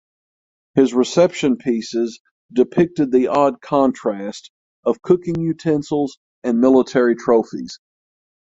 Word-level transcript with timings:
His 0.73 0.95
reception 0.95 1.57
pieces 1.57 2.21
depicted 2.51 3.11
the 3.11 3.27
odd 3.27 3.61
contrast 3.61 4.49
of 4.83 4.99
cooking 5.03 5.39
utensils 5.39 6.17
and 6.43 6.59
military 6.59 7.15
trophies. 7.15 7.79